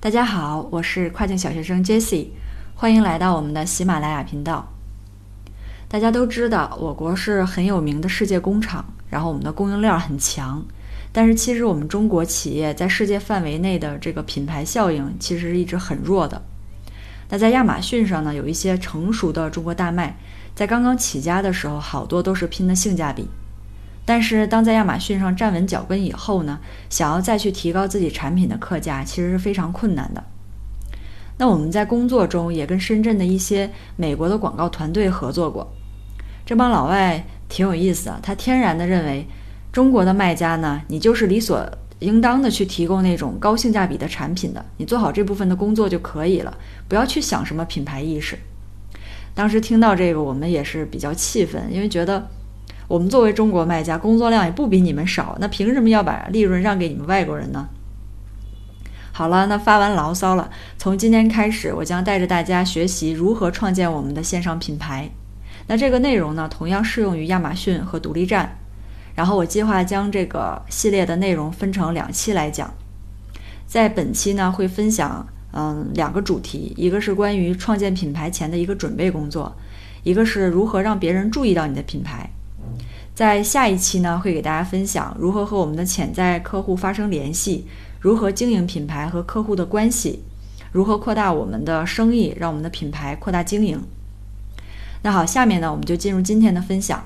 [0.00, 2.28] 大家好，我是跨境小学生 Jesse，
[2.76, 4.72] 欢迎来到我们的喜马拉雅频道。
[5.88, 10.64] 大家都知道，我国是很有名的世界工厂，然后我们的供应链很强。
[11.10, 16.40] 但是其实我们中国企业在世界范围内的这个品牌效应其实是一直很弱的。
[17.28, 20.16] 那在亚马逊上呢，有一些成熟的中国大卖，
[20.54, 23.28] 在刚刚起家的时候，好多都是拼的性价比。
[24.08, 30.24] 但是，当在亚马逊上站稳脚跟以后呢，想要再去提高自己产品的客价，其实是非常困难的。
[31.36, 35.70] 那我们在工作中也跟深圳的一些美国的广告团队合作过，
[36.46, 39.26] 这帮老外挺有意思啊，他天然的认为
[39.70, 41.62] 中国的卖家呢，你就是理所
[41.98, 46.56] 应当的去提供那种高性价比的产品的，你做好这部分的工作就可以了，
[46.88, 48.38] 不要去想什么品牌意识。
[49.34, 52.26] 当时听到这个，我们也是比较气愤，因为觉得。
[52.88, 57.68] 我们作为中国卖家，工作量也不比你们少，那凭什么要把利润让给你们外国人呢？
[59.12, 60.48] 好了，那发完牢骚了。
[60.78, 65.10] 从今天开始，我将带着大家学习如何创建我们的线上品牌。
[65.66, 68.56] 那这个内容呢，同样适用于亚马逊和独立站。
[69.14, 72.72] 然后我计划将这个系列的内容分成两期来讲。
[73.66, 79.54] 在本期呢，会分享嗯两个主题，一个是关于创建品牌前的一个准备工作，
[80.04, 82.30] 一个是如何让别人注意到你的品牌。
[83.18, 87.66] 在下一期呢，会给大家分享如何和我们的潜在客户发生联系，
[87.98, 90.22] 如何经营品牌和客户的关系，
[90.70, 93.82] 如何扩大我们的生意，让我们的品牌扩大经营。
[95.02, 97.04] 那好，下面呢，我们就进入今天的分享。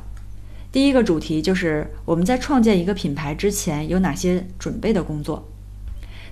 [0.71, 5.49] 第一个主题就是我们在创建一个品牌之前有哪些准备的工作。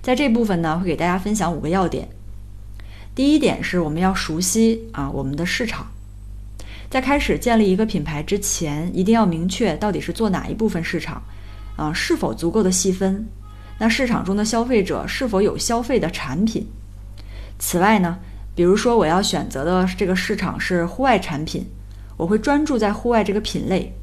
[0.02, 2.06] 在这部分呢，会给大家分享五个要点。
[3.14, 5.86] 第一点是我们要熟悉啊我们的市场。
[6.90, 11.22] 在开始建立一个品牌之前，一定要明确到底是做哪一部分市场，
[11.76, 13.24] 啊，是否足够的细分？
[13.78, 16.66] 那市场中的消费者是否有消费的产品？
[17.60, 18.18] 此外呢，
[18.56, 21.64] 比如说我要选择的这个市场是户外产品，
[22.16, 23.94] 我会专注在户外这个品类。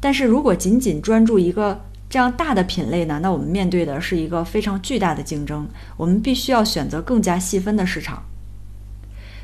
[0.00, 5.64] 但是如果仅仅专注一个这样大的品类呢，那我们面对的是一个非常巨大的竞争，
[5.96, 8.20] 我们必须要选择更加细分的市场。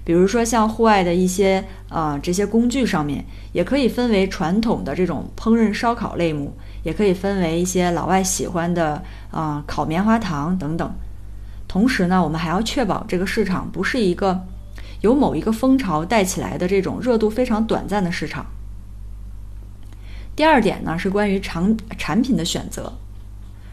[0.06, 9.02] 比如说像户外的一些啊这些工具上面，也可以分为传统的这种烹饪烧烤类目，也可以分为一些老外喜欢的
[9.32, 10.94] 啊烤棉花糖等等。
[11.66, 14.46] 同时呢，我们还要确保这个市场不是一个
[15.00, 18.46] 由某一个风潮带起来的这种热度非常短暂的市场。
[20.36, 22.92] 第二点呢是关于产产品的选择。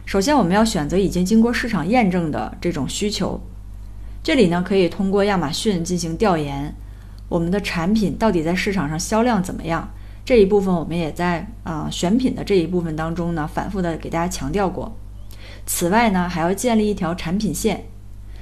[0.08, 3.40] 首先，我们要选择已经经过市场验证的这种需求。
[4.23, 6.73] 这里呢，可以通过亚马逊进行调研，
[7.28, 9.89] 我们的产品到底在市场上销量怎么样？
[10.23, 14.95] 这一部分我们也在啊选品的这一部分当中呢，反复的给大家强调过。
[15.66, 17.84] 此外呢，还要建立一条产品线，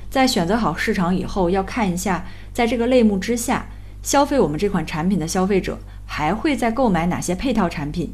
[0.07, 3.65] 在选择好市场以后，要看一下在这个类目之下
[4.03, 8.13] 消费我们这款产品的消费者还会再购买哪些配套产品。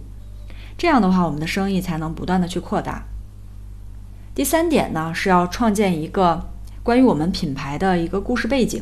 [0.78, 3.03] 这样的话，我们的生意才能不断的去扩大。
[4.34, 6.47] 第三点呢，是要创建一个。
[6.88, 8.81] 关于我们品牌的一个故事背景。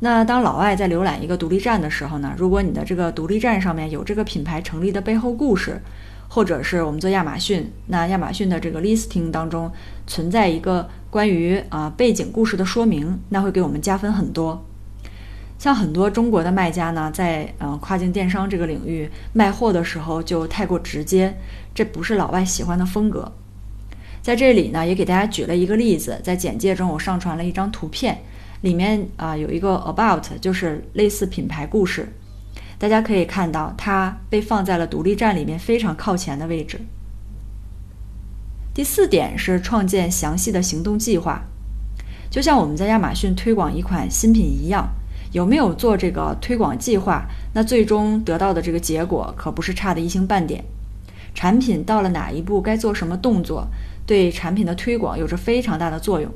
[0.00, 5.80] 那当老外在浏览一个独立站的时候呢，如果你的这个独立站上面有这个品牌成立的背后故事，
[6.28, 9.70] 或者是我们做亚马逊，那亚马逊的这个 listing 当中
[10.08, 14.64] 存在一个关于啊背景故事的说明，那会给我们加分很多。
[15.60, 21.36] 像很多中国的卖家呢，在嗯跨境电商这个领域卖货的时候就太过直接，
[21.72, 23.30] 这不是老外喜欢的风格。
[24.22, 28.18] 在这里呢，也给大家举了一个例子，在简介中我上传了一张图片，
[28.60, 32.06] 里面啊有一个 about，就是类似品牌故事，
[32.78, 36.78] 大家可以看到它被放在了独立站里面非常靠前的位置。
[38.74, 41.42] 第四点是创建详细的行动计划，
[42.30, 44.88] 就像我们在亚马逊推广一款新品一样，
[45.32, 50.62] 有没有做这个推广计划，那最终得到的这个结果可不是差的一星半点。
[51.32, 53.66] 产品到了哪一步，该做什么动作？
[54.06, 56.30] 对产品的推广有着非常大的作用，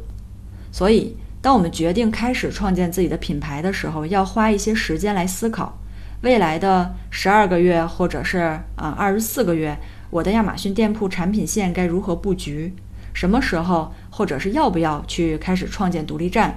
[0.70, 5.78] 所以当我们决定开始创建自己的品牌的时候，要花一些时间来思考
[6.22, 8.38] 未来的十二个月或者是
[8.76, 9.76] 啊二十四个月，
[10.11, 12.72] 我的亚马逊店铺产品线该如何布局？
[13.12, 16.55] 什么时候或者是要不要去开始创建独立站？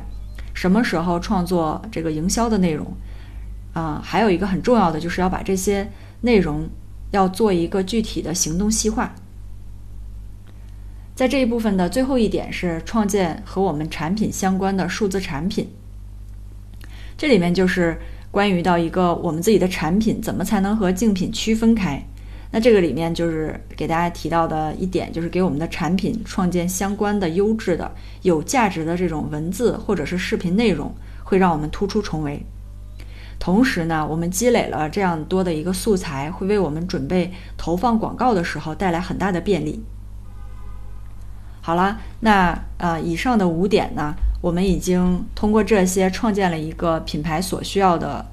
[0.54, 2.94] 什么时候创作这个营销的内容？
[3.74, 6.68] 啊，还有一个很重要的就是要把这些内容
[7.12, 9.13] 要做一个具体的行动细化。
[11.18, 15.68] 在这一部分的最后一点是创建和我们产品相关的数字产品。
[17.18, 17.98] 这里面就是
[18.30, 22.00] 关于到一个我们自己的产品怎么才能和竞品区分开。
[22.52, 27.92] 那这个里面就是给大家提到的一点，就是给我们的产品创建相关的优质的、
[28.22, 30.94] 有价值的这种文字或者是视频内容，
[31.24, 32.40] 会让我们突出重围。
[33.40, 39.84] 同时呢，我们积累了这样多的一个素材，会为我们准备投放广告的时候带来很大的便利。
[41.68, 48.25] 好了，那呃，以上的五点呢，我们已经通过这些创建了一个品牌所需要的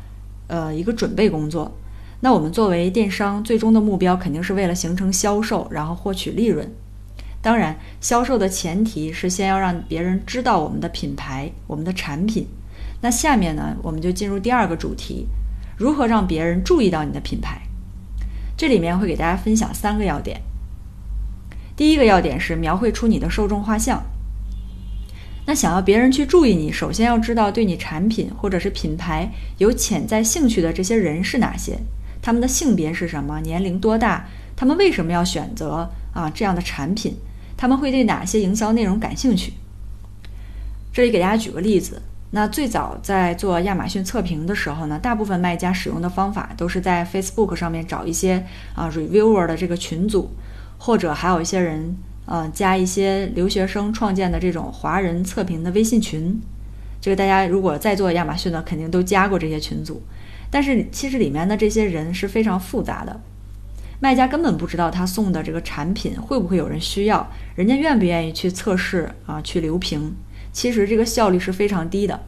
[0.46, 1.68] 呃一个准备工作。
[2.20, 6.72] 那我们作为电商，最终的目标肯定是为了形成销售，然后获取利润。
[7.42, 12.46] 当然，销售的前提是先要让别人知道我们的品牌、我们的产品。
[13.00, 15.26] 那下面呢，我们就进入第二个主题：
[15.76, 17.60] 如何让别人注意到你的品牌？
[18.56, 20.40] 这里面会给大家分享三个要点。
[21.76, 24.02] 第一个要点是描绘出你的受众画像。
[25.46, 31.78] 那想要别人去注意你，首先要知道对你产品或者是品牌有潜在兴趣的这些人是哪些。
[32.22, 33.40] 他们的性别是什么？
[33.40, 34.26] 年龄多大？
[34.56, 37.14] 他们为什么要选择啊这样的产品？
[37.56, 39.52] 他们会对哪些营销内容感兴趣？
[40.92, 42.00] 这里给大家举个例子。
[42.30, 48.44] 那最早在做亚马逊测评的时候呢，大部分卖家使用的方法都是在 Facebook 上面找一些
[48.74, 50.30] 啊 reviewer 的这个群组，
[50.84, 51.96] 或者还有一些人
[52.26, 56.38] 呃加一些留学生创建的这种华人测评的微信群。
[57.00, 60.02] 这个大家如果在做亚马逊的，肯定都加过这些群组。
[60.50, 63.18] 但是其实里面的这些人是非常复杂的，
[63.98, 70.14] 卖家根本不知道他送的这个产品会不会有人需要，人家愿不愿意去测试啊，去留评。
[70.52, 72.20] 其实这个效率是非常低的。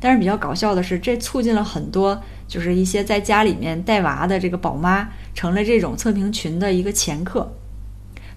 [0.00, 7.48] 但是比较搞笑的是，这促进了很多就是一些在家里面带娃的这个宝妈成了这种测评群的一个前客，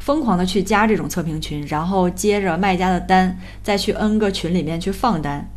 [0.10, 5.48] 疯狂的去加这种测评群，然后接着卖家的单再去 N 个群里面去放单。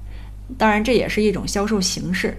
[0.58, 2.36] 当然这也是一种销售形式。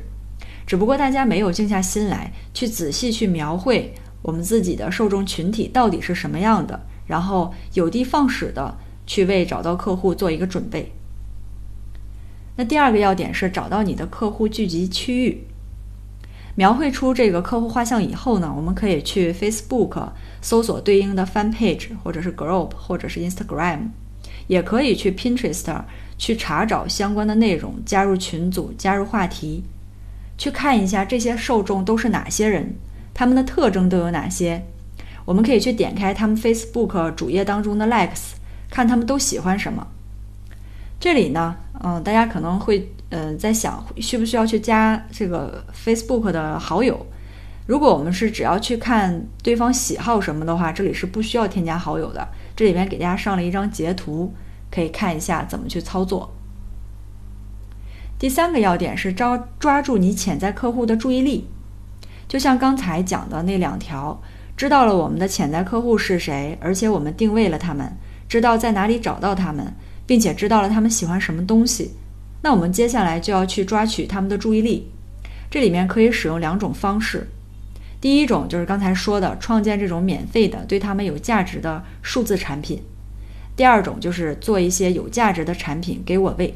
[0.68, 8.78] 只不过大家没有静下心来，去仔细去描绘我们自己的受众群体到底是什么样的，然后有的放矢的
[9.08, 10.92] 去为找到客户做一个准备。
[12.56, 15.48] 那第二个要点是找到你的客户聚集区域，
[16.56, 20.10] 描绘出这个客户画像以后呢，我们可以去 Facebook
[20.42, 23.90] 搜索对应的 Fan Page，或者是 Group，或者是 Instagram，
[24.48, 25.82] 也可以去 Pinterest
[26.18, 29.64] 去查找相关的内容，加入群组，加入话题。
[30.38, 32.76] 去看一下这些受众都是哪些人，
[33.14, 34.64] 他们的特征都有哪些？
[35.26, 38.34] 我们可以去点开他们 Facebook 主页当中的 Likes，
[38.70, 39.88] 看他们都喜欢什么。
[41.00, 47.06] 这里呢，嗯，大家可能会嗯在想，需不需要去加这个 Facebook 的好友？
[47.68, 52.28] 如果我们是只要去看对方喜好什么的话，这里是不需要添加好友的。
[52.56, 54.34] 这里面给大家上了一张截图，
[54.72, 56.34] 可以看一下怎么去操作。
[58.18, 61.48] 第三个要点是抓抓住你潜在客户的注意力，
[62.28, 64.20] 就像刚才讲的那两条，
[64.58, 67.96] 知道了我们的潜在客户是谁，而且我们定位了他们，
[68.28, 69.72] 知道在哪里找到他们，
[70.08, 71.92] 并且知道了他们喜欢什么东西，
[72.44, 74.92] 那我们接下来就要去抓取他们的注意力。
[75.50, 77.28] 这里面可以使用两种方式，
[78.02, 82.82] 第一种就是刚才说的创建这种免费的对他们有价值的数字产品，
[83.56, 86.54] 第二种就是做一些有价值的产品给我喂。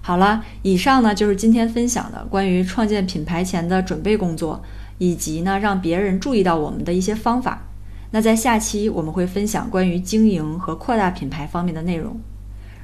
[0.00, 4.62] 好了，以上呢就是今天分享的关于创建品牌前的准备工作，
[4.96, 7.66] 以及呢让别人注意到我们的一些方法。
[8.12, 12.18] 那在下期我们会分享关于经营和扩大品牌方面的内容。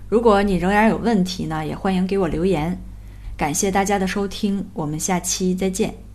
[0.09, 2.79] 如果你仍然有问题呢，也欢迎给我留言。
[3.37, 6.06] 感谢大家的收听，我们下期再见。